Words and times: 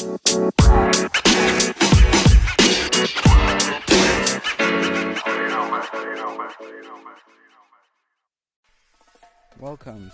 Welcome 0.00 0.18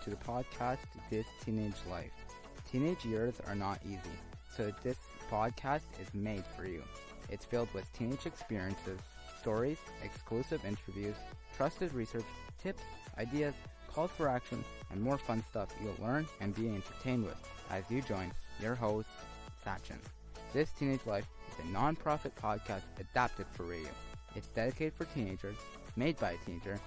to 0.03 0.11
the 0.11 0.17
podcast 0.17 0.79
This 1.09 1.27
Teenage 1.45 1.77
Life. 1.89 2.11
Teenage 2.69 3.05
years 3.05 3.37
are 3.47 3.55
not 3.55 3.79
easy, 3.87 4.01
so 4.57 4.73
this 4.83 4.97
podcast 5.31 5.83
is 6.03 6.13
made 6.13 6.43
for 6.57 6.67
you. 6.67 6.83
It's 7.29 7.45
filled 7.45 7.73
with 7.73 7.85
teenage 7.93 8.27
experiences, 8.27 8.99
stories, 9.39 9.79
exclusive 10.03 10.65
interviews, 10.65 11.15
trusted 11.57 11.95
research, 11.95 12.27
tips, 12.61 12.83
ideas, 13.19 13.55
calls 13.93 14.11
for 14.11 14.27
action, 14.27 14.65
and 14.91 15.01
more 15.01 15.17
fun 15.17 15.45
stuff 15.49 15.73
you'll 15.81 15.95
learn 16.05 16.27
and 16.41 16.57
be 16.57 16.67
entertained 16.67 17.25
with 17.25 17.39
as 17.71 17.85
you 17.89 18.03
join 18.03 18.33
your 18.61 18.75
host, 18.75 19.07
This 20.53 20.71
Teenage 20.79 21.05
Life 21.07 21.27
is 21.51 21.65
a 21.65 21.69
non-profit 21.73 22.37
podcast 22.37 22.83
adapted 23.01 23.47
for 23.53 23.65
radio. 23.65 23.89
It's 24.37 24.47
dedicated 24.49 24.95
for 24.95 25.07
teenagers, 25.07 25.57
made 25.97 26.17
by 26.19 26.31
a 26.31 26.37
teenager, 26.47 26.79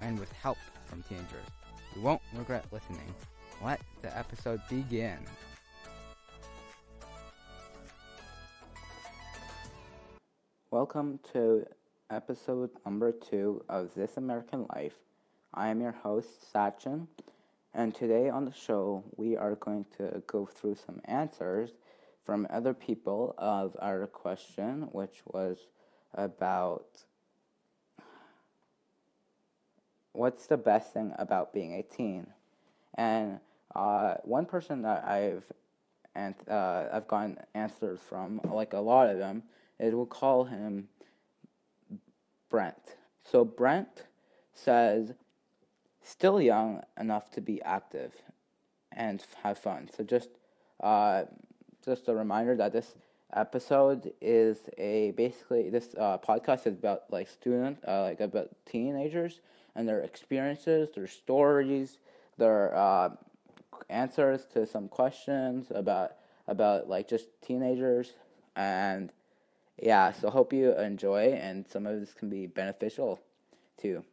and 0.00 0.18
with 0.18 0.32
help 0.32 0.58
from 0.86 1.04
teenagers. 1.04 1.46
You 1.94 2.02
won't 2.02 2.20
regret 2.34 2.64
listening. 2.72 3.14
Let 3.64 3.80
the 4.02 4.14
episode 4.18 4.60
begin. 4.68 5.18
Welcome 10.72 11.20
to 11.32 11.64
episode 12.10 12.70
number 12.84 13.12
two 13.12 13.64
of 13.68 13.94
This 13.94 14.16
American 14.16 14.66
Life. 14.74 14.96
I 15.54 15.68
am 15.68 15.80
your 15.80 15.92
host, 15.92 16.52
Sachin, 16.52 17.06
and 17.74 17.94
today 17.94 18.28
on 18.28 18.44
the 18.44 18.52
show 18.52 19.04
we 19.16 19.36
are 19.36 19.54
going 19.54 19.86
to 19.98 20.20
go 20.26 20.46
through 20.46 20.74
some 20.84 21.00
answers 21.04 21.70
from 22.24 22.46
other 22.50 22.74
people 22.74 23.34
of 23.38 23.76
our 23.80 24.06
question, 24.06 24.88
which 24.92 25.22
was 25.26 25.58
about 26.14 26.86
what's 30.12 30.46
the 30.46 30.56
best 30.56 30.92
thing 30.92 31.12
about 31.18 31.52
being 31.52 31.74
a 31.74 31.82
teen? 31.82 32.26
And 32.94 33.40
uh, 33.74 34.14
one 34.22 34.46
person 34.46 34.82
that 34.82 35.04
I've 35.04 35.44
and 36.14 36.34
uh, 36.48 36.84
I've 36.92 37.08
gotten 37.08 37.38
answers 37.54 37.98
from, 38.08 38.40
like 38.44 38.72
a 38.72 38.78
lot 38.78 39.10
of 39.10 39.18
them, 39.18 39.42
is 39.80 39.94
we'll 39.94 40.06
call 40.06 40.44
him 40.44 40.88
Brent. 42.48 42.96
So 43.24 43.44
Brent 43.44 44.04
says, 44.52 45.12
still 46.02 46.40
young 46.40 46.82
enough 47.00 47.30
to 47.32 47.40
be 47.40 47.60
active 47.62 48.12
and 48.92 49.24
have 49.42 49.58
fun. 49.58 49.90
So 49.96 50.04
just 50.04 50.28
uh, 50.80 51.24
just 51.84 52.08
a 52.08 52.14
reminder 52.14 52.56
that 52.56 52.72
this 52.72 52.94
episode 53.34 54.12
is 54.20 54.58
a 54.78 55.12
basically 55.12 55.68
this 55.68 55.94
uh, 55.98 56.18
podcast 56.18 56.66
is 56.66 56.74
about 56.74 57.02
like 57.10 57.28
students, 57.28 57.80
uh, 57.86 58.02
like 58.02 58.20
about 58.20 58.50
teenagers 58.66 59.40
and 59.74 59.88
their 59.88 60.00
experiences, 60.00 60.88
their 60.94 61.06
stories, 61.06 61.98
their 62.38 62.74
uh, 62.76 63.10
answers 63.90 64.44
to 64.52 64.66
some 64.66 64.88
questions 64.88 65.66
about 65.74 66.12
about 66.46 66.88
like 66.88 67.08
just 67.08 67.26
teenagers. 67.44 68.12
And 68.56 69.10
yeah 69.82 70.12
so 70.12 70.30
hope 70.30 70.52
you 70.52 70.72
enjoy 70.78 71.32
and 71.32 71.66
some 71.66 71.84
of 71.86 71.98
this 71.98 72.12
can 72.14 72.28
be 72.28 72.46
beneficial 72.46 73.20
too. 73.76 74.04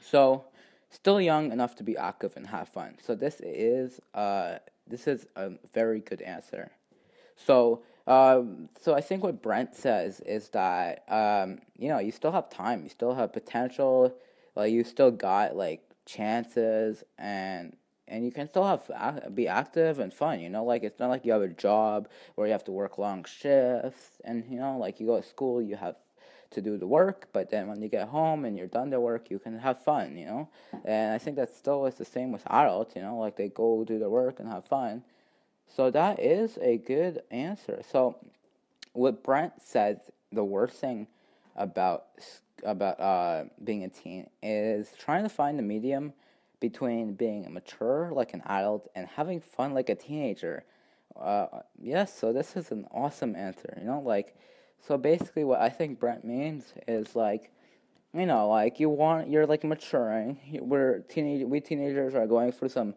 So 0.00 0.44
still 0.88 1.20
young 1.20 1.52
enough 1.52 1.76
to 1.76 1.82
be 1.82 1.96
active 1.98 2.34
and 2.36 2.46
have 2.46 2.68
fun. 2.68 2.96
So 3.04 3.14
this 3.14 3.40
is 3.40 4.00
uh 4.14 4.58
this 4.86 5.06
is 5.06 5.26
a 5.36 5.50
very 5.74 6.00
good 6.00 6.22
answer 6.22 6.70
so 7.46 7.82
um 8.06 8.68
so 8.80 8.94
i 8.94 9.00
think 9.00 9.22
what 9.22 9.42
brent 9.42 9.74
says 9.74 10.20
is 10.20 10.48
that 10.50 11.04
um 11.08 11.58
you 11.78 11.88
know 11.88 11.98
you 11.98 12.10
still 12.10 12.32
have 12.32 12.48
time 12.50 12.82
you 12.82 12.88
still 12.88 13.14
have 13.14 13.32
potential 13.32 14.14
like 14.56 14.72
you 14.72 14.82
still 14.82 15.10
got 15.10 15.56
like 15.56 15.82
chances 16.04 17.04
and 17.18 17.76
and 18.08 18.24
you 18.24 18.32
can 18.32 18.48
still 18.48 18.64
have 18.66 19.34
be 19.34 19.46
active 19.46 19.98
and 19.98 20.12
fun 20.12 20.40
you 20.40 20.48
know? 20.48 20.64
Like 20.64 20.82
it's 20.82 20.98
not 20.98 21.10
like 21.10 21.24
you 21.24 21.32
have 21.32 21.42
a 21.42 21.48
job 21.48 22.08
where 22.34 22.46
you 22.46 22.52
have 22.52 22.64
to 22.64 22.72
work 22.72 22.98
long 22.98 23.24
shifts 23.24 24.20
and 24.24 24.44
you 24.50 24.58
know 24.58 24.76
like 24.78 24.98
you 24.98 25.06
go 25.06 25.20
to 25.20 25.26
school 25.26 25.62
you 25.62 25.76
have 25.76 25.96
to 26.50 26.62
do 26.62 26.78
the 26.78 26.86
work 26.86 27.28
but 27.34 27.50
then 27.50 27.68
when 27.68 27.82
you 27.82 27.88
get 27.88 28.08
home 28.08 28.46
and 28.46 28.56
you're 28.56 28.66
done 28.66 28.88
the 28.88 28.98
work 28.98 29.30
you 29.30 29.38
can 29.38 29.58
have 29.58 29.82
fun 29.82 30.16
you 30.16 30.26
know? 30.26 30.48
And 30.84 31.12
i 31.12 31.18
think 31.18 31.36
that 31.36 31.54
still 31.54 31.86
is 31.86 31.94
the 31.94 32.04
same 32.04 32.32
with 32.32 32.42
adults 32.46 32.96
you 32.96 33.02
know? 33.02 33.18
Like 33.18 33.36
they 33.36 33.48
go 33.48 33.84
do 33.84 33.98
the 33.98 34.08
work 34.08 34.40
and 34.40 34.48
have 34.48 34.64
fun 34.64 35.04
so 35.74 35.90
that 35.90 36.18
is 36.20 36.58
a 36.60 36.78
good 36.78 37.20
answer 37.30 37.82
so 37.90 38.16
what 38.92 39.22
brent 39.22 39.52
said 39.60 40.00
the 40.32 40.44
worst 40.44 40.74
thing 40.74 41.06
about 41.56 42.06
about 42.64 43.00
uh, 43.00 43.44
being 43.62 43.84
a 43.84 43.88
teen 43.88 44.28
is 44.42 44.92
trying 44.98 45.22
to 45.22 45.28
find 45.28 45.58
the 45.58 45.62
medium 45.62 46.12
between 46.60 47.14
being 47.14 47.52
mature 47.52 48.10
like 48.12 48.34
an 48.34 48.42
adult 48.46 48.90
and 48.94 49.06
having 49.06 49.40
fun 49.40 49.74
like 49.74 49.88
a 49.88 49.94
teenager. 49.94 50.64
Uh, 51.18 51.46
yes, 51.80 52.16
so 52.16 52.32
this 52.32 52.56
is 52.56 52.70
an 52.70 52.86
awesome 52.90 53.36
answer. 53.36 53.76
You 53.78 53.86
know, 53.86 54.00
like 54.00 54.36
so 54.80 54.96
basically 54.96 55.44
what 55.44 55.60
I 55.60 55.68
think 55.68 55.98
Brent 55.98 56.24
means 56.24 56.72
is 56.86 57.14
like 57.14 57.52
you 58.14 58.24
know, 58.26 58.48
like 58.48 58.80
you 58.80 58.88
want 58.88 59.28
you're 59.28 59.46
like 59.46 59.64
maturing. 59.64 60.38
We're 60.60 61.00
teenage 61.00 61.46
we 61.46 61.60
teenagers 61.60 62.14
are 62.14 62.26
going 62.26 62.52
through 62.52 62.70
some 62.70 62.94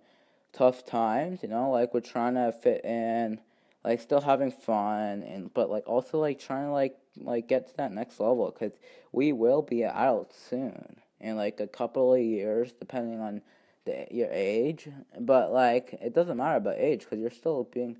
tough 0.53 0.85
times, 0.85 1.43
you 1.43 1.49
know, 1.49 1.71
like 1.71 1.93
we're 1.93 2.01
trying 2.01 2.35
to 2.35 2.51
fit 2.51 2.83
in 2.85 3.39
like 3.83 3.99
still 3.99 4.21
having 4.21 4.51
fun 4.51 5.23
and 5.23 5.53
but 5.53 5.69
like 5.69 5.87
also 5.87 6.19
like 6.19 6.39
trying 6.39 6.67
to 6.67 6.71
like 6.71 6.97
like 7.17 7.47
get 7.47 7.67
to 7.67 7.77
that 7.77 7.91
next 7.91 8.19
level 8.19 8.51
because 8.51 8.77
we 9.11 9.31
will 9.33 9.61
be 9.61 9.83
adults 9.83 10.37
soon 10.49 10.97
in 11.19 11.35
like 11.35 11.59
a 11.59 11.67
couple 11.67 12.13
of 12.13 12.21
years 12.21 12.71
depending 12.79 13.19
on 13.19 13.41
the 13.85 14.05
your 14.11 14.29
age 14.31 14.87
but 15.19 15.51
like 15.51 15.93
it 16.01 16.13
doesn't 16.13 16.37
matter 16.37 16.57
about 16.57 16.77
age 16.77 17.01
because 17.01 17.19
you're 17.19 17.31
still 17.31 17.67
being 17.73 17.97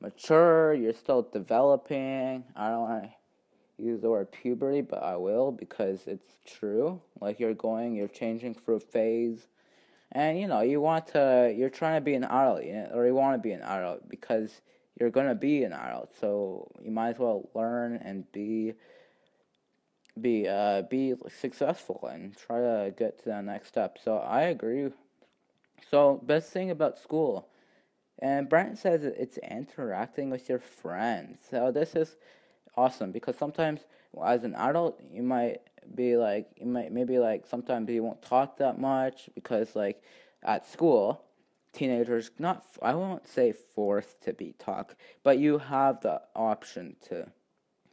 mature 0.00 0.74
you're 0.74 0.92
still 0.92 1.22
developing. 1.22 2.44
I 2.54 2.68
don't 2.68 2.80
want 2.80 3.04
to 3.04 3.82
use 3.82 4.00
the 4.02 4.10
word 4.10 4.30
puberty 4.30 4.82
but 4.82 5.02
i 5.02 5.16
will 5.16 5.50
because 5.50 6.06
it's 6.06 6.38
true. 6.46 7.00
Like 7.20 7.40
you're 7.40 7.54
going 7.54 7.96
you're 7.96 8.08
changing 8.08 8.54
through 8.54 8.80
phase 8.80 9.46
and 10.14 10.38
you 10.38 10.46
know 10.46 10.60
you 10.60 10.80
want 10.80 11.06
to 11.08 11.52
you're 11.56 11.70
trying 11.70 11.96
to 11.96 12.00
be 12.00 12.14
an 12.14 12.24
adult 12.24 12.62
or 12.94 13.06
you 13.06 13.14
want 13.14 13.34
to 13.34 13.42
be 13.42 13.52
an 13.52 13.62
adult 13.62 14.08
because 14.08 14.60
you're 14.98 15.10
going 15.10 15.26
to 15.26 15.34
be 15.34 15.64
an 15.64 15.72
adult. 15.72 16.14
So 16.20 16.70
you 16.82 16.90
might 16.90 17.10
as 17.10 17.18
well 17.18 17.48
learn 17.54 17.96
and 17.96 18.30
be 18.32 18.74
be 20.20 20.46
uh 20.46 20.82
be 20.82 21.14
successful 21.28 22.08
and 22.10 22.36
try 22.36 22.60
to 22.60 22.94
get 22.96 23.18
to 23.18 23.24
that 23.26 23.44
next 23.44 23.68
step. 23.68 23.98
So 24.02 24.18
i 24.18 24.42
agree. 24.42 24.90
So 25.90 26.20
best 26.24 26.52
thing 26.52 26.70
about 26.70 26.98
school 26.98 27.48
and 28.20 28.48
brent 28.48 28.78
says 28.78 29.02
it's 29.04 29.38
interacting 29.38 30.30
with 30.30 30.48
your 30.48 30.60
friends. 30.60 31.40
So 31.50 31.72
this 31.72 31.96
is 31.96 32.16
awesome 32.76 33.12
because 33.12 33.36
sometimes 33.36 33.80
as 34.24 34.44
an 34.44 34.54
adult 34.54 35.00
you 35.12 35.22
might 35.22 35.60
be 35.94 36.16
like 36.16 36.48
you 36.56 36.66
might 36.66 36.92
maybe 36.92 37.18
like 37.18 37.46
sometimes 37.46 37.88
you 37.90 38.02
won't 38.02 38.22
talk 38.22 38.56
that 38.56 38.78
much 38.78 39.28
because 39.34 39.76
like 39.76 40.02
at 40.42 40.66
school 40.66 41.24
teenagers 41.74 42.30
not 42.38 42.64
I 42.80 42.94
won't 42.94 43.26
say 43.26 43.52
forced 43.52 44.22
to 44.22 44.32
be 44.32 44.54
talk, 44.58 44.96
but 45.22 45.38
you 45.38 45.58
have 45.58 46.00
the 46.00 46.22
option 46.34 46.96
to 47.08 47.26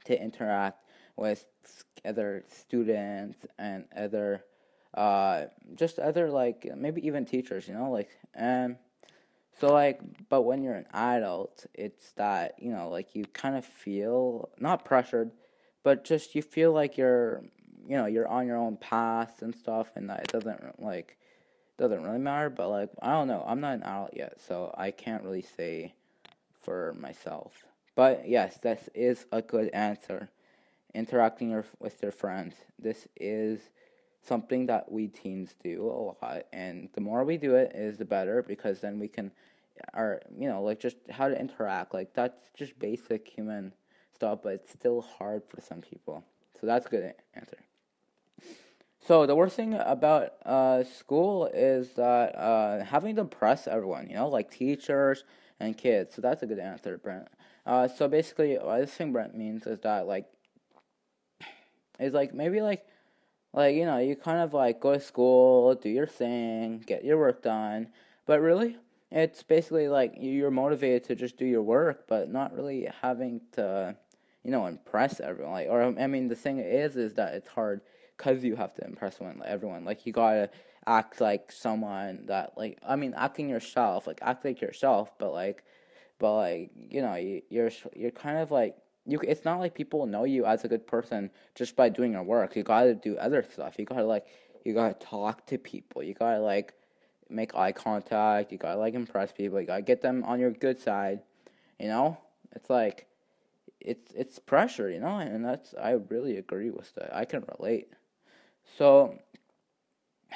to 0.06 0.22
interact 0.22 0.86
with 1.18 1.46
other 2.06 2.44
students 2.48 3.46
and 3.60 3.86
other 3.96 4.46
uh 4.94 5.46
just 5.76 6.00
other 6.00 6.30
like 6.30 6.70
maybe 6.78 7.06
even 7.06 7.26
teachers, 7.26 7.68
you 7.68 7.74
know, 7.74 7.92
like 7.92 8.10
and 8.34 8.78
so 9.62 9.72
like 9.72 10.02
but 10.28 10.42
when 10.42 10.64
you're 10.64 10.74
an 10.74 10.88
adult, 10.92 11.68
it's 11.76 12.12
that, 12.14 12.56
you 12.58 12.72
know, 12.72 12.90
like 12.90 13.16
you 13.16 13.26
kind 13.26 13.56
of 13.56 13.64
feel 13.64 14.50
not 14.60 14.84
pressured, 14.84 15.32
but 15.84 16.04
just 16.04 16.34
you 16.34 16.42
feel 16.42 16.74
like 16.74 16.98
you're 16.98 17.44
you 17.88 17.96
know, 17.96 18.08
you're 18.08 18.28
on 18.28 18.48
your 18.48 18.58
own 18.58 18.76
path 18.78 19.42
and 19.42 19.56
stuff 19.56 19.92
and 19.96 20.10
that 20.10 20.22
it 20.22 20.28
doesn't 20.28 20.82
like 20.82 21.16
doesn't 21.78 22.04
really 22.04 22.18
matter, 22.18 22.50
but 22.50 22.70
like 22.70 22.90
I 23.02 23.12
don't 23.12 23.28
know. 23.28 23.46
I'm 23.48 23.62
not 23.62 23.76
an 23.76 23.84
adult 23.84 24.12
yet, 24.16 24.42
so 24.42 24.74
I 24.76 24.90
can't 24.90 25.24
really 25.24 25.44
say 25.44 25.94
for 26.60 26.96
myself. 27.00 27.66
But 27.96 28.28
yes, 28.28 28.58
this 28.58 28.90
is 28.96 29.26
a 29.32 29.44
good 29.44 29.70
answer. 29.70 30.30
Interacting 30.94 31.52
your, 31.52 31.66
with 31.80 32.02
your 32.02 32.12
friends. 32.12 32.56
This 32.78 33.08
is 33.16 33.60
something 34.22 34.66
that 34.68 34.92
we 34.92 35.08
teens 35.08 35.56
do 35.64 35.86
a 35.86 36.26
lot, 36.26 36.44
and 36.54 36.90
the 36.94 37.02
more 37.02 37.24
we 37.24 37.38
do 37.38 37.56
it, 37.56 37.72
is 37.74 37.98
the 37.98 38.06
better 38.06 38.44
because 38.44 38.82
then 38.82 39.00
we 39.00 39.08
can, 39.08 39.32
are 39.94 40.22
you 40.38 40.48
know 40.48 40.62
like 40.62 40.80
just 40.80 40.98
how 41.10 41.28
to 41.28 41.40
interact. 41.40 41.94
Like 41.94 42.14
that's 42.14 42.42
just 42.56 42.78
basic 42.80 43.28
human 43.28 43.74
stuff, 44.14 44.40
but 44.44 44.54
it's 44.54 44.72
still 44.72 45.02
hard 45.02 45.44
for 45.50 45.62
some 45.62 45.82
people. 45.82 46.24
So 46.60 46.68
that's 46.68 46.86
a 46.86 46.90
good 46.90 47.14
answer. 47.34 47.58
So 49.08 49.26
the 49.26 49.36
worst 49.36 49.56
thing 49.56 49.74
about 49.74 50.34
uh, 50.46 50.84
school 50.84 51.48
is 51.48 51.94
that 51.94 52.36
uh, 52.38 52.84
having 52.84 53.16
to 53.16 53.22
impress 53.22 53.68
everyone, 53.68 54.08
you 54.08 54.16
know, 54.16 54.30
like 54.30 54.52
teachers 54.52 55.24
and 55.60 55.76
kids. 55.76 56.14
So 56.14 56.22
that's 56.22 56.44
a 56.44 56.46
good 56.46 56.60
answer, 56.60 57.00
Brent. 57.00 57.28
Uh, 57.66 57.88
so 57.88 58.08
basically, 58.08 58.56
what 58.56 58.80
this 58.80 58.92
thing 58.92 59.12
Brent 59.12 59.36
means 59.36 59.66
is 59.66 59.80
that 59.82 60.06
like, 60.06 60.26
is 62.00 62.14
like 62.14 62.34
maybe 62.34 62.62
like, 62.62 62.86
like 63.54 63.76
you 63.76 63.86
know, 63.86 63.98
you 63.98 64.16
kind 64.16 64.40
of 64.40 64.54
like 64.54 64.80
go 64.80 64.94
to 64.94 65.00
school, 65.00 65.74
do 65.74 65.90
your 65.90 66.08
thing, 66.08 66.84
get 66.86 67.04
your 67.04 67.18
work 67.18 67.42
done, 67.42 67.88
but 68.28 68.40
really, 68.40 68.78
it's 69.12 69.44
basically 69.44 69.90
like 69.90 70.16
you're 70.18 70.52
motivated 70.52 71.04
to 71.06 71.16
just 71.16 71.38
do 71.38 71.46
your 71.46 71.62
work, 71.62 72.08
but 72.08 72.32
not 72.32 72.56
really 72.56 72.88
having 73.02 73.42
to, 73.54 73.96
you 74.44 74.52
know, 74.52 74.66
impress 74.68 75.20
everyone. 75.20 75.54
Like, 75.54 75.68
or 75.70 75.82
um, 75.82 75.98
I 76.00 76.08
mean, 76.08 76.30
the 76.30 76.36
thing 76.36 76.60
is, 76.60 76.96
is 76.96 77.14
that 77.16 77.34
it's 77.34 77.50
hard 77.50 77.82
because 78.18 78.44
you 78.44 78.56
have 78.56 78.74
to 78.76 78.86
impress 78.86 79.20
one, 79.20 79.42
everyone. 79.46 79.84
Like, 79.84 80.06
you 80.06 80.14
gotta 80.14 80.50
act 80.88 81.20
like 81.20 81.52
someone 81.52 82.26
that, 82.28 82.54
like, 82.58 82.78
I 82.88 82.96
mean, 82.96 83.14
acting 83.18 83.50
yourself, 83.50 84.08
like, 84.08 84.20
act 84.22 84.46
like 84.46 84.62
yourself, 84.62 85.12
but 85.18 85.34
like, 85.34 85.64
but 86.18 86.36
like, 86.36 86.72
you 86.90 87.02
know, 87.02 87.16
you, 87.16 87.42
you're 87.50 87.72
you're 87.96 88.12
kind 88.12 88.38
of 88.38 88.52
like 88.52 88.78
you. 89.06 89.20
It's 89.28 89.44
not 89.44 89.60
like 89.60 89.74
people 89.74 90.06
know 90.06 90.24
you 90.24 90.46
as 90.46 90.64
a 90.64 90.68
good 90.68 90.86
person 90.86 91.32
just 91.56 91.76
by 91.76 91.90
doing 91.90 92.14
your 92.14 92.24
work. 92.24 92.56
You 92.56 92.64
gotta 92.64 92.94
do 92.94 93.18
other 93.18 93.44
stuff. 93.52 93.76
You 93.80 93.86
gotta 93.86 94.06
like, 94.06 94.28
you 94.64 94.74
gotta 94.76 94.94
talk 94.94 95.48
to 95.48 95.58
people. 95.58 96.04
You 96.04 96.14
gotta 96.14 96.40
like 96.40 96.76
make 97.32 97.56
eye 97.56 97.72
contact. 97.72 98.52
You 98.52 98.58
gotta 98.58 98.80
like 98.80 98.94
impress 98.94 99.32
people. 99.32 99.60
You 99.60 99.68
gotta 99.68 99.82
get 99.82 100.02
them 100.02 100.24
on 100.24 100.40
your 100.40 100.52
good 100.52 100.80
side. 100.80 101.22
You 101.80 101.88
know, 101.88 102.18
it's 102.54 102.70
like 102.70 103.08
it's 103.80 104.12
it's 104.14 104.40
pressure, 104.40 104.90
you 104.90 105.00
know, 105.00 105.18
and 105.18 105.44
that's 105.44 105.74
I 105.80 105.92
really 106.10 106.38
agree 106.38 106.70
with 106.70 106.94
that. 106.96 107.16
I 107.16 107.26
can 107.26 107.44
relate. 107.58 107.90
So, 108.78 109.18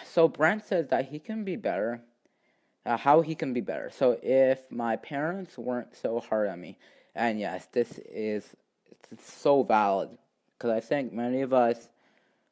so 0.04 0.28
Brent 0.28 0.66
says 0.66 0.88
that 0.90 1.10
he 1.10 1.20
can 1.20 1.44
be 1.44 1.56
better. 1.56 2.02
Uh, 2.86 2.98
how 2.98 3.22
he 3.22 3.34
can 3.34 3.52
be 3.52 3.62
better. 3.62 3.90
So 3.92 4.20
if 4.22 4.72
my 4.72 4.96
parents 4.96 5.58
weren't 5.58 5.96
so 5.96 6.20
hard 6.20 6.48
on 6.48 6.62
me, 6.62 6.78
and 7.16 7.40
yes, 7.40 7.68
this 7.72 8.00
is 8.12 8.56
so 9.24 9.64
valid 9.64 10.10
because 10.58 10.70
I 10.70 10.80
think 10.82 11.12
many 11.12 11.42
of 11.42 11.54
us, 11.54 11.90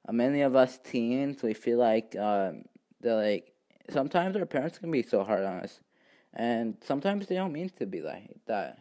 uh, 0.07 0.11
many 0.11 0.41
of 0.41 0.55
us 0.55 0.79
teens, 0.83 1.43
we 1.43 1.53
feel 1.53 1.77
like 1.77 2.15
uh, 2.15 2.53
they're 3.01 3.15
like 3.15 3.52
sometimes 3.89 4.35
our 4.35 4.45
parents 4.45 4.77
can 4.77 4.91
be 4.91 5.03
so 5.03 5.23
hard 5.23 5.43
on 5.43 5.59
us, 5.59 5.81
and 6.33 6.77
sometimes 6.83 7.27
they 7.27 7.35
don't 7.35 7.53
mean 7.53 7.69
to 7.77 7.85
be 7.85 8.01
like 8.01 8.37
that. 8.47 8.79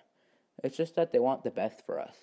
It's 0.62 0.76
just 0.76 0.94
that 0.96 1.12
they 1.12 1.18
want 1.18 1.44
the 1.44 1.50
best 1.50 1.84
for 1.84 2.00
us. 2.00 2.16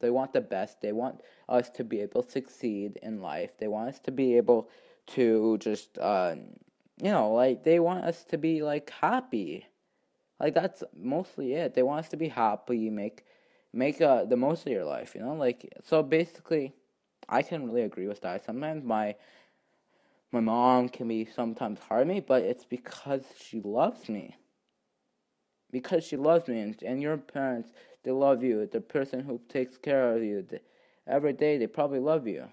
They 0.00 0.10
want 0.10 0.32
the 0.32 0.40
best. 0.40 0.80
They 0.80 0.92
want 0.92 1.22
us 1.48 1.70
to 1.70 1.84
be 1.84 2.00
able 2.00 2.22
to 2.22 2.30
succeed 2.30 2.98
in 3.02 3.20
life. 3.20 3.56
They 3.58 3.68
want 3.68 3.88
us 3.88 3.98
to 4.00 4.12
be 4.12 4.36
able 4.36 4.68
to 5.08 5.58
just, 5.58 5.98
uh, 5.98 6.34
you 7.02 7.10
know, 7.10 7.32
like 7.32 7.64
they 7.64 7.80
want 7.80 8.04
us 8.04 8.24
to 8.24 8.38
be 8.38 8.62
like 8.62 8.90
happy. 8.90 9.66
Like 10.40 10.54
that's 10.54 10.82
mostly 10.96 11.54
it. 11.54 11.74
They 11.74 11.82
want 11.82 12.00
us 12.00 12.08
to 12.10 12.16
be 12.16 12.28
happy, 12.28 12.90
make 12.90 13.24
make 13.72 14.00
uh, 14.00 14.24
the 14.24 14.36
most 14.36 14.66
of 14.66 14.72
your 14.72 14.84
life. 14.84 15.14
You 15.14 15.22
know, 15.22 15.34
like 15.34 15.72
so 15.84 16.02
basically, 16.02 16.74
I 17.28 17.42
can 17.42 17.66
really 17.66 17.82
agree 17.82 18.06
with 18.06 18.20
that. 18.22 18.44
Sometimes 18.44 18.84
my 18.84 19.16
my 20.32 20.40
mom 20.40 20.88
can 20.88 21.08
be 21.08 21.24
sometimes 21.24 21.78
hard 21.78 22.02
on 22.02 22.08
me, 22.08 22.20
but 22.20 22.42
it's 22.42 22.64
because 22.64 23.24
she 23.38 23.60
loves 23.60 24.08
me. 24.08 24.36
Because 25.70 26.04
she 26.04 26.16
loves 26.16 26.48
me, 26.48 26.60
and, 26.60 26.82
and 26.82 27.02
your 27.02 27.16
parents, 27.16 27.72
they 28.02 28.10
love 28.10 28.42
you. 28.42 28.66
The 28.66 28.80
person 28.80 29.24
who 29.24 29.40
takes 29.48 29.76
care 29.76 30.14
of 30.14 30.22
you, 30.22 30.46
every 31.06 31.32
day, 31.32 31.58
they 31.58 31.66
probably 31.66 31.98
love 31.98 32.26
you. 32.26 32.44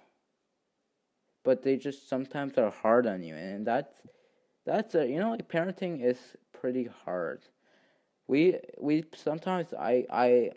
But 1.43 1.61
they 1.61 1.77
just 1.77 2.09
sometimes 2.09 2.57
are 2.57 2.71
hard 2.71 3.05
on 3.05 3.21
you, 3.21 3.35
and 3.35 3.65
that's 3.67 3.93
that's 4.65 4.95
a 4.95 5.05
you 5.05 5.19
know 5.19 5.31
like 5.31 5.49
parenting 5.49 6.03
is 6.03 6.17
pretty 6.53 6.89
hard. 7.03 7.41
We 8.27 8.59
we 8.79 9.03
sometimes 9.13 9.73
I 9.73 10.05
I 10.09 10.51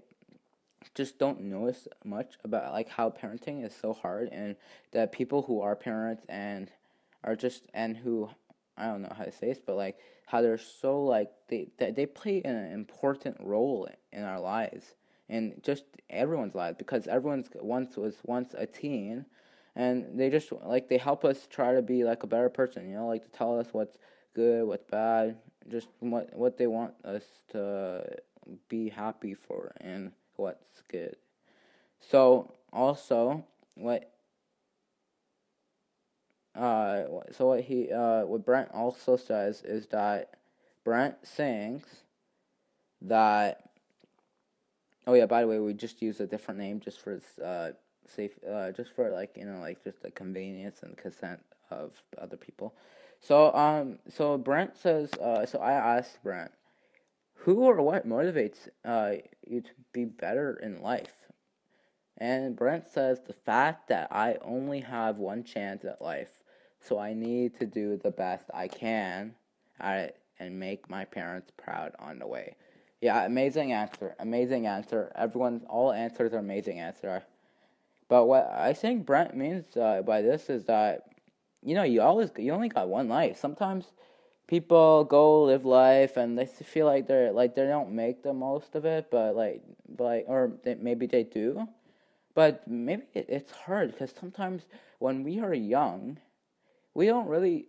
just 0.94 1.18
don't 1.18 1.40
notice 1.40 1.88
much 2.04 2.38
about 2.44 2.72
like 2.72 2.88
how 2.88 3.10
parenting 3.10 3.64
is 3.64 3.74
so 3.74 3.92
hard, 3.92 4.28
and 4.30 4.54
that 4.92 5.10
people 5.10 5.42
who 5.42 5.60
are 5.60 5.74
parents 5.74 6.24
and 6.28 6.70
are 7.26 7.36
just 7.36 7.66
and 7.74 7.96
who 7.96 8.28
I 8.76 8.86
don't 8.86 9.02
know 9.02 9.12
how 9.16 9.24
to 9.24 9.32
say 9.32 9.48
this, 9.48 9.58
but 9.64 9.76
like 9.76 9.98
how 10.26 10.42
they're 10.42 10.58
so 10.58 11.04
like 11.04 11.30
they 11.48 11.68
they 11.78 12.06
play 12.06 12.42
an 12.44 12.72
important 12.72 13.36
role 13.40 13.88
in 14.12 14.22
our 14.22 14.40
lives 14.40 14.94
and 15.28 15.60
just 15.62 15.84
everyone's 16.08 16.54
lives 16.54 16.76
because 16.78 17.06
everyone's 17.06 17.48
once 17.60 17.96
was 17.96 18.16
once 18.24 18.54
a 18.56 18.66
teen 18.66 19.26
and 19.74 20.18
they 20.18 20.30
just 20.30 20.52
like 20.64 20.88
they 20.88 20.98
help 20.98 21.24
us 21.24 21.46
try 21.50 21.74
to 21.74 21.82
be 21.82 22.04
like 22.04 22.22
a 22.22 22.26
better 22.26 22.48
person 22.48 22.88
you 22.88 22.94
know 22.94 23.06
like 23.08 23.22
to 23.24 23.30
tell 23.30 23.58
us 23.58 23.68
what's 23.72 23.98
good 24.34 24.64
what's 24.64 24.84
bad 24.84 25.36
just 25.70 25.88
what 26.00 26.32
what 26.34 26.56
they 26.56 26.66
want 26.66 26.94
us 27.04 27.24
to 27.48 28.04
be 28.68 28.88
happy 28.88 29.34
for 29.34 29.72
and 29.80 30.12
what's 30.36 30.82
good. 30.88 31.16
So 32.00 32.52
also 32.72 33.44
what 33.74 34.10
uh, 36.56 37.04
so 37.32 37.46
what 37.46 37.60
he 37.60 37.90
uh, 37.92 38.24
what 38.24 38.44
Brent 38.44 38.70
also 38.72 39.16
says 39.16 39.62
is 39.62 39.86
that 39.88 40.30
Brent 40.84 41.26
thinks 41.26 41.88
that 43.02 43.70
oh 45.06 45.14
yeah 45.14 45.26
by 45.26 45.42
the 45.42 45.48
way 45.48 45.58
we 45.58 45.74
just 45.74 46.02
use 46.02 46.20
a 46.20 46.26
different 46.26 46.58
name 46.58 46.80
just 46.80 47.00
for 47.00 47.20
uh, 47.44 47.70
safe 48.08 48.32
uh, 48.48 48.70
just 48.72 48.90
for 48.94 49.10
like 49.10 49.36
you 49.36 49.44
know 49.44 49.60
like 49.60 49.82
just 49.84 50.02
the 50.02 50.10
convenience 50.10 50.82
and 50.82 50.96
consent 50.96 51.40
of 51.70 51.92
other 52.18 52.36
people. 52.36 52.74
So 53.20 53.54
um 53.54 53.98
so 54.08 54.38
Brent 54.38 54.76
says 54.76 55.12
uh, 55.14 55.46
so 55.46 55.58
I 55.58 55.72
asked 55.72 56.22
Brent 56.22 56.52
who 57.46 57.60
or 57.62 57.80
what 57.80 58.08
motivates 58.08 58.68
uh, 58.84 59.12
you 59.46 59.60
to 59.60 59.70
be 59.92 60.04
better 60.04 60.58
in 60.60 60.82
life? 60.82 61.26
And 62.18 62.56
Brent 62.56 62.88
says 62.88 63.20
the 63.20 63.34
fact 63.34 63.88
that 63.88 64.08
I 64.10 64.38
only 64.42 64.80
have 64.80 65.18
one 65.18 65.44
chance 65.44 65.84
at 65.84 66.02
life 66.02 66.40
so 66.86 66.98
I 66.98 67.14
need 67.14 67.58
to 67.58 67.66
do 67.66 67.96
the 67.96 68.10
best 68.10 68.44
I 68.54 68.68
can 68.68 69.34
at 69.80 69.98
it 69.98 70.18
and 70.38 70.58
make 70.58 70.88
my 70.88 71.04
parents 71.04 71.50
proud 71.56 71.92
on 71.98 72.18
the 72.18 72.26
way. 72.26 72.54
Yeah, 73.00 73.24
amazing 73.24 73.72
answer. 73.72 74.14
Amazing 74.18 74.66
answer. 74.66 75.12
Everyone, 75.14 75.62
all 75.68 75.92
answers 75.92 76.32
are 76.32 76.38
amazing 76.38 76.80
answer. 76.80 77.22
But 78.08 78.26
what 78.26 78.50
I 78.50 78.72
think 78.72 79.04
Brent 79.04 79.36
means 79.36 79.76
uh, 79.76 80.02
by 80.02 80.22
this 80.22 80.48
is 80.48 80.64
that 80.66 81.08
you 81.62 81.74
know 81.74 81.82
you 81.82 82.00
always 82.02 82.30
you 82.36 82.52
only 82.52 82.68
got 82.68 82.88
one 82.88 83.08
life. 83.08 83.36
Sometimes 83.36 83.86
people 84.46 85.04
go 85.04 85.42
live 85.44 85.64
life 85.64 86.16
and 86.16 86.38
they 86.38 86.46
feel 86.46 86.86
like 86.86 87.06
they're 87.08 87.32
like 87.32 87.54
they 87.54 87.66
don't 87.66 87.90
make 87.90 88.22
the 88.22 88.32
most 88.32 88.76
of 88.76 88.84
it, 88.84 89.08
but 89.10 89.34
like 89.34 89.62
like 89.98 90.24
or 90.28 90.52
they, 90.62 90.76
maybe 90.76 91.06
they 91.06 91.24
do, 91.24 91.66
but 92.34 92.66
maybe 92.68 93.02
it, 93.12 93.26
it's 93.28 93.50
hard 93.50 93.90
because 93.90 94.14
sometimes 94.18 94.62
when 95.00 95.24
we 95.24 95.40
are 95.40 95.52
young 95.52 96.18
we 96.96 97.04
don't 97.04 97.28
really 97.28 97.66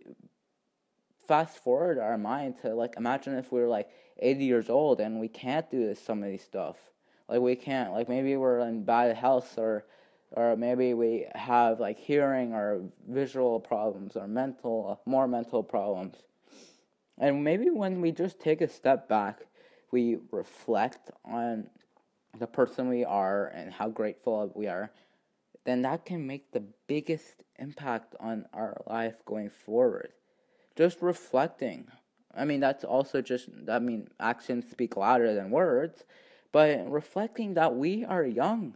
fast 1.26 1.62
forward 1.62 1.98
our 1.98 2.16
mind 2.16 2.54
to 2.62 2.74
like 2.74 2.94
imagine 2.96 3.34
if 3.34 3.52
we 3.52 3.60
are 3.60 3.68
like 3.68 3.90
80 4.20 4.44
years 4.44 4.70
old 4.70 5.00
and 5.00 5.20
we 5.20 5.28
can't 5.28 5.70
do 5.70 5.86
this, 5.86 6.00
some 6.00 6.22
of 6.22 6.30
these 6.30 6.42
stuff. 6.42 6.76
Like 7.28 7.40
we 7.40 7.54
can't 7.54 7.92
like 7.92 8.08
maybe 8.08 8.36
we're 8.36 8.60
in 8.60 8.84
bad 8.84 9.14
health 9.14 9.58
or 9.58 9.84
or 10.32 10.56
maybe 10.56 10.94
we 10.94 11.26
have 11.34 11.78
like 11.78 11.98
hearing 11.98 12.54
or 12.54 12.80
visual 13.06 13.60
problems 13.60 14.16
or 14.16 14.26
mental 14.26 14.98
more 15.04 15.28
mental 15.28 15.62
problems. 15.62 16.16
And 17.18 17.44
maybe 17.44 17.68
when 17.68 18.00
we 18.00 18.12
just 18.12 18.40
take 18.40 18.62
a 18.62 18.68
step 18.68 19.10
back 19.10 19.40
we 19.90 20.16
reflect 20.32 21.10
on 21.26 21.68
the 22.38 22.46
person 22.46 22.88
we 22.88 23.04
are 23.04 23.48
and 23.48 23.74
how 23.74 23.90
grateful 23.90 24.50
we 24.54 24.68
are 24.68 24.90
then 25.66 25.82
that 25.82 26.06
can 26.06 26.26
make 26.26 26.50
the 26.52 26.64
biggest 26.86 27.44
impact 27.58 28.14
on 28.20 28.46
our 28.52 28.80
life 28.86 29.24
going 29.24 29.50
forward. 29.50 30.12
Just 30.76 31.02
reflecting. 31.02 31.88
I 32.36 32.44
mean, 32.44 32.60
that's 32.60 32.84
also 32.84 33.20
just, 33.20 33.48
I 33.68 33.78
mean, 33.78 34.08
actions 34.20 34.70
speak 34.70 34.96
louder 34.96 35.34
than 35.34 35.50
words, 35.50 36.04
but 36.52 36.90
reflecting 36.90 37.54
that 37.54 37.74
we 37.74 38.04
are 38.04 38.24
young, 38.24 38.74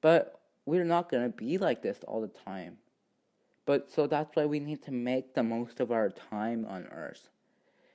but 0.00 0.40
we're 0.66 0.84
not 0.84 1.10
going 1.10 1.24
to 1.24 1.36
be 1.36 1.58
like 1.58 1.82
this 1.82 2.00
all 2.06 2.20
the 2.20 2.28
time. 2.28 2.78
But 3.64 3.90
so 3.90 4.06
that's 4.06 4.34
why 4.34 4.46
we 4.46 4.60
need 4.60 4.82
to 4.84 4.92
make 4.92 5.34
the 5.34 5.42
most 5.42 5.80
of 5.80 5.92
our 5.92 6.10
time 6.10 6.66
on 6.68 6.86
earth. 6.86 7.30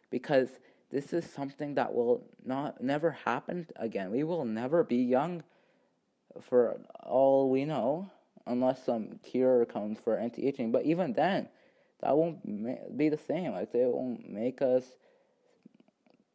Because 0.09 0.49
this 0.91 1.13
is 1.13 1.25
something 1.25 1.75
that 1.75 1.93
will 1.93 2.23
not 2.45 2.83
never 2.83 3.11
happen 3.25 3.67
again. 3.75 4.11
We 4.11 4.23
will 4.23 4.45
never 4.45 4.83
be 4.83 4.97
young 4.97 5.43
for 6.41 6.79
all 7.01 7.49
we 7.49 7.65
know, 7.65 8.11
unless 8.45 8.85
some 8.85 9.19
cure 9.23 9.65
comes 9.65 9.99
for 9.99 10.17
anti-aging. 10.17 10.71
But 10.71 10.85
even 10.85 11.13
then, 11.13 11.47
that 12.01 12.17
won't 12.17 12.97
be 12.97 13.09
the 13.09 13.17
same. 13.17 13.53
Like 13.53 13.71
they 13.71 13.85
won't 13.85 14.29
make 14.29 14.61
us 14.61 14.83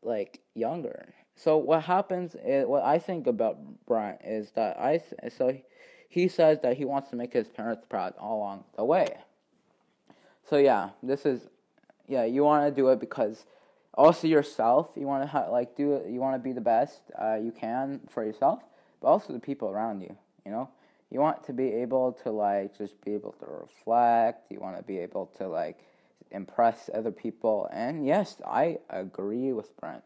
like 0.03 0.41
younger. 0.55 1.15
So 1.37 1.57
what 1.57 1.83
happens 1.83 2.35
is 2.45 2.67
what 2.67 2.83
I 2.83 2.99
think 2.99 3.27
about 3.27 3.59
Brian 3.87 4.19
is 4.25 4.51
that 4.53 4.79
I 4.81 5.01
so 5.29 5.57
he 6.09 6.27
says 6.29 6.59
that 6.63 6.77
he 6.77 6.85
wants 6.85 7.11
to 7.11 7.17
make 7.17 7.33
his 7.33 7.49
parents 7.49 7.85
proud 7.89 8.15
all 8.19 8.39
along 8.39 8.65
the 8.77 8.85
way. 8.85 9.19
So 10.49 10.57
yeah, 10.57 10.91
this 11.03 11.27
is 11.27 11.43
yeah, 12.07 12.25
you 12.25 12.43
want 12.43 12.67
to 12.67 12.75
do 12.75 12.89
it 12.89 12.99
because 12.99 13.45
also 13.95 14.27
yourself. 14.27 14.91
You 14.97 15.07
want 15.07 15.23
to 15.23 15.29
ha- 15.29 15.51
like 15.51 15.77
do 15.77 15.95
it. 15.95 16.11
You 16.11 16.21
want 16.21 16.35
to 16.35 16.39
be 16.39 16.53
the 16.53 16.61
best 16.61 17.01
uh, 17.21 17.35
you 17.35 17.53
can 17.53 18.01
for 18.09 18.25
yourself, 18.25 18.63
but 19.01 19.09
also 19.09 19.33
the 19.33 19.39
people 19.39 19.69
around 19.69 20.01
you. 20.01 20.17
You 20.47 20.53
know, 20.53 20.71
you 21.11 21.21
want 21.21 21.45
to 21.45 21.53
be 21.53 21.73
able 21.73 22.13
to 22.25 22.31
like 22.31 22.77
just 22.77 23.01
be 23.05 23.15
able 23.15 23.33
to 23.33 23.47
reflect. 23.47 24.51
You 24.51 24.61
want 24.61 24.77
to 24.77 24.83
be 24.83 24.99
able 24.99 25.27
to 25.39 25.49
like 25.49 25.79
impress 26.31 26.91
other 26.93 27.11
people. 27.11 27.69
And 27.73 28.07
yes, 28.07 28.37
I 28.47 28.79
agree 28.91 29.53
with 29.53 29.75
Brent. 29.79 30.05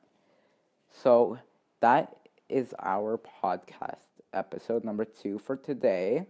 So 0.90 1.38
that 1.80 2.16
is 2.48 2.74
our 2.78 3.18
podcast 3.42 3.96
episode 4.32 4.84
number 4.84 5.04
two 5.04 5.38
for 5.38 5.56
today. 5.56 6.26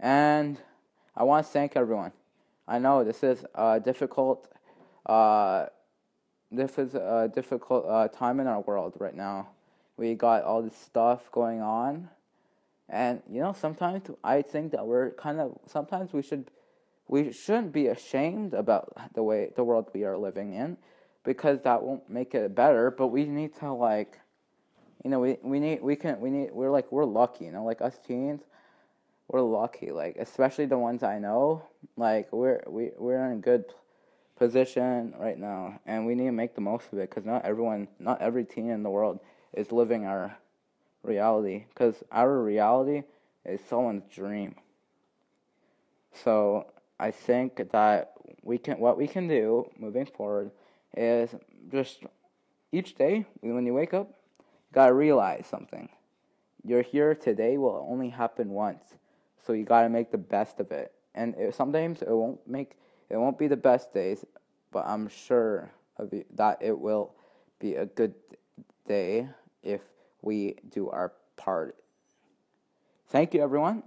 And 0.00 0.58
I 1.16 1.22
want 1.22 1.46
to 1.46 1.52
thank 1.52 1.76
everyone. 1.76 2.12
I 2.68 2.78
know 2.78 3.04
this 3.04 3.22
is 3.22 3.44
a 3.54 3.78
difficult, 3.78 4.48
uh, 5.06 5.66
this 6.50 6.78
is 6.78 6.94
a 6.94 7.30
difficult 7.32 7.86
uh, 7.86 8.08
time 8.08 8.40
in 8.40 8.46
our 8.46 8.60
world 8.60 8.94
right 8.98 9.14
now. 9.14 9.48
We 9.96 10.14
got 10.14 10.42
all 10.42 10.62
this 10.62 10.76
stuff 10.76 11.30
going 11.32 11.62
on, 11.62 12.08
and 12.88 13.22
you 13.30 13.40
know 13.40 13.52
sometimes 13.52 14.02
I 14.22 14.42
think 14.42 14.72
that 14.72 14.86
we're 14.86 15.10
kind 15.12 15.40
of 15.40 15.58
sometimes 15.66 16.12
we 16.12 16.22
should 16.22 16.50
we 17.08 17.32
shouldn't 17.32 17.72
be 17.72 17.86
ashamed 17.86 18.54
about 18.54 18.92
the 19.14 19.22
way 19.22 19.50
the 19.56 19.64
world 19.64 19.90
we 19.92 20.04
are 20.04 20.16
living 20.16 20.54
in 20.54 20.76
because 21.24 21.60
that 21.62 21.82
won't 21.82 22.08
make 22.08 22.34
it 22.34 22.54
better. 22.54 22.90
But 22.90 23.08
we 23.08 23.24
need 23.24 23.54
to 23.56 23.72
like, 23.72 24.18
you 25.04 25.10
know, 25.10 25.20
we 25.20 25.38
we 25.42 25.60
need 25.60 25.82
we 25.82 25.96
can 25.96 26.20
we 26.20 26.30
need 26.30 26.50
we're 26.52 26.70
like 26.70 26.90
we're 26.92 27.04
lucky, 27.04 27.46
you 27.46 27.52
know, 27.52 27.64
like 27.64 27.80
us 27.80 27.98
teens 28.06 28.42
we're 29.28 29.40
lucky, 29.40 29.90
like 29.90 30.16
especially 30.18 30.66
the 30.66 30.78
ones 30.78 31.02
I 31.02 31.18
know. 31.18 31.62
Like 31.96 32.32
we're 32.32 32.62
we 32.66 32.90
we're 32.96 33.24
in 33.26 33.38
a 33.38 33.40
good 33.40 33.64
position 34.36 35.14
right 35.18 35.38
now, 35.38 35.80
and 35.86 36.06
we 36.06 36.14
need 36.14 36.26
to 36.26 36.32
make 36.32 36.54
the 36.54 36.60
most 36.60 36.92
of 36.92 36.98
it 36.98 37.10
because 37.10 37.24
not 37.24 37.44
everyone, 37.44 37.88
not 37.98 38.20
every 38.20 38.44
teen 38.44 38.70
in 38.70 38.82
the 38.82 38.90
world 38.90 39.20
is 39.52 39.72
living 39.72 40.04
our 40.04 40.36
reality. 41.06 41.64
Because 41.68 42.02
our 42.10 42.42
reality 42.42 43.02
is 43.44 43.60
someone's 43.68 44.04
dream. 44.12 44.56
So 46.12 46.66
I 46.98 47.10
think 47.10 47.70
that 47.72 48.12
we 48.42 48.58
can 48.58 48.78
what 48.78 48.96
we 48.96 49.06
can 49.06 49.28
do 49.28 49.70
moving 49.78 50.06
forward 50.06 50.50
is 50.96 51.30
just 51.70 52.04
each 52.72 52.94
day 52.94 53.26
when 53.40 53.66
you 53.66 53.74
wake 53.74 53.94
up, 53.94 54.08
you 54.38 54.74
gotta 54.74 54.94
realize 54.94 55.46
something. 55.46 55.88
You're 56.64 56.82
here 56.82 57.14
today 57.14 57.58
will 57.58 57.86
only 57.88 58.08
happen 58.08 58.50
once 58.50 58.96
so 59.46 59.52
you 59.52 59.64
got 59.64 59.82
to 59.82 59.88
make 59.88 60.10
the 60.10 60.18
best 60.18 60.58
of 60.58 60.72
it. 60.72 60.92
And 61.14 61.34
it, 61.36 61.54
sometimes 61.54 62.02
it 62.02 62.10
won't 62.10 62.46
make 62.46 62.76
it 63.08 63.16
won't 63.16 63.38
be 63.38 63.46
the 63.46 63.56
best 63.56 63.94
days, 63.94 64.24
but 64.72 64.84
I'm 64.86 65.08
sure 65.08 65.70
of 65.96 66.12
it, 66.12 66.36
that 66.36 66.58
it 66.60 66.76
will 66.76 67.14
be 67.60 67.76
a 67.76 67.86
good 67.86 68.14
day 68.88 69.28
if 69.62 69.80
we 70.22 70.56
do 70.70 70.90
our 70.90 71.12
part. 71.36 71.76
Thank 73.08 73.34
you, 73.34 73.42
everyone. 73.42 73.82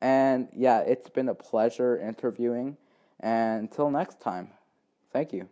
And 0.00 0.48
yeah, 0.54 0.80
it's 0.80 1.08
been 1.08 1.28
a 1.28 1.34
pleasure 1.34 1.98
interviewing. 1.98 2.76
And 3.20 3.62
until 3.62 3.90
next 3.90 4.20
time, 4.20 4.50
thank 5.12 5.32
you. 5.32 5.48